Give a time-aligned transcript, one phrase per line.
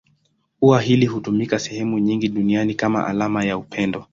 [0.61, 4.07] Ua hili hutumika sehemu nyingi duniani kama alama ya upendo.